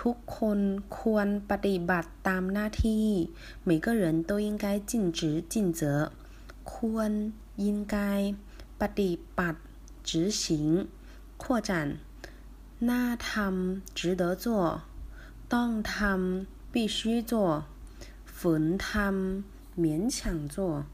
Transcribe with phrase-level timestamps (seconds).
[0.00, 0.58] ทุกคน
[0.98, 3.06] ควรปฏิบัติตามหน้าที่
[3.68, 5.20] 每个人都应该尽职
[5.52, 5.82] 尽责
[6.72, 7.10] ควร
[7.64, 7.96] 应该
[8.80, 9.60] ปฏิบัติ
[10.08, 10.10] 执
[10.42, 10.42] 行
[11.42, 11.70] 扩展
[12.88, 14.46] น่าทำ值得做
[15.52, 16.98] ต้องทำ必须
[17.30, 17.32] 做
[18.36, 20.16] ฝืนทำ勉强
[20.54, 20.84] 做